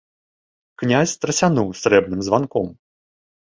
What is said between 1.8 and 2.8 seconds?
срэбным званком.